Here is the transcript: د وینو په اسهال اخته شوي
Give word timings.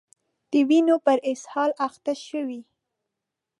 د 0.51 0.53
وینو 0.69 0.95
په 1.05 1.13
اسهال 1.31 1.71
اخته 1.87 2.13
شوي 2.27 2.61